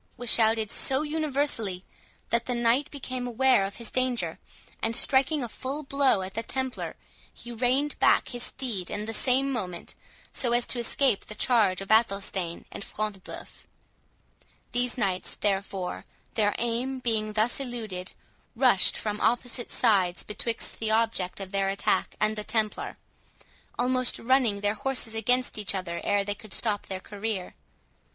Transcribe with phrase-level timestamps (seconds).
[0.17, 1.83] was shouted so universally,
[2.31, 4.39] that the knight became aware of his danger;
[4.81, 6.95] and, striking a full blow at the Templar,
[7.31, 9.93] he reined back his steed in the same moment,
[10.33, 13.65] so as to escape the charge of Athelstane and Front de Bœuf.
[14.71, 18.13] These knights, therefore, their aim being thus eluded,
[18.55, 22.97] rushed from opposite sides betwixt the object of their attack and the Templar,
[23.77, 27.53] almost running their horses against each other ere they could stop their career.